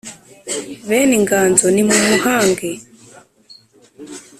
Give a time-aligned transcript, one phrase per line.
[0.87, 2.69] bene inganzo nimumuhange